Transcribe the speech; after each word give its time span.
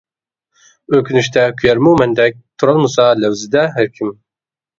ئۆكۈنۈشتە 0.95 1.43
كۆيەرمۇ 1.59 1.93
مەندەك، 1.99 2.41
تۇرالمىسا 2.65 3.07
لەۋزىدە 3.21 3.69
ھەركىم. 3.79 4.13